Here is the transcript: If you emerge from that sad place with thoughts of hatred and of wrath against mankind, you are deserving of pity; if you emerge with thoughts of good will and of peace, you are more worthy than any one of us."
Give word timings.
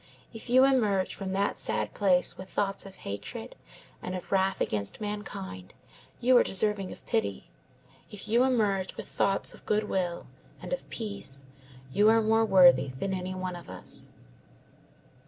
If 0.33 0.49
you 0.49 0.63
emerge 0.63 1.13
from 1.13 1.31
that 1.33 1.59
sad 1.59 1.93
place 1.93 2.35
with 2.35 2.49
thoughts 2.49 2.87
of 2.87 2.95
hatred 3.05 3.53
and 4.01 4.15
of 4.15 4.31
wrath 4.31 4.59
against 4.59 4.99
mankind, 4.99 5.75
you 6.19 6.35
are 6.37 6.41
deserving 6.43 6.91
of 6.91 7.05
pity; 7.05 7.51
if 8.09 8.27
you 8.27 8.43
emerge 8.43 8.97
with 8.97 9.07
thoughts 9.07 9.53
of 9.53 9.63
good 9.63 9.83
will 9.83 10.25
and 10.59 10.73
of 10.73 10.89
peace, 10.89 11.45
you 11.93 12.09
are 12.09 12.23
more 12.23 12.45
worthy 12.45 12.87
than 12.87 13.13
any 13.13 13.35
one 13.35 13.55
of 13.55 13.69
us." 13.69 14.09